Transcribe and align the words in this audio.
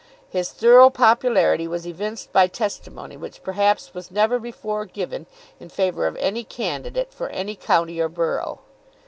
His 0.29 0.49
thorough 0.51 0.89
popularity 0.89 1.67
was 1.67 1.85
evinced 1.85 2.33
by 2.33 2.47
testimony 2.47 3.15
which 3.15 3.43
perhaps 3.43 3.93
was 3.93 4.09
never 4.09 4.39
before 4.39 4.83
given 4.83 5.27
in 5.59 5.69
favour 5.69 6.07
of 6.07 6.15
any 6.17 6.43
candidate 6.43 7.13
for 7.13 7.29
any 7.29 7.55
county 7.55 7.99
or 8.01 8.09
borough. 8.09 8.61